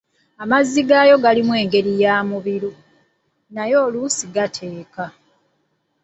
Amazzi 0.43 0.79
gaayo 0.89 1.15
galimu 1.23 1.53
engeri 1.61 1.91
ya 2.03 2.15
mubiru, 2.29 2.71
naye 3.55 3.75
oluusi 3.85 4.25
gateeka. 4.35 5.05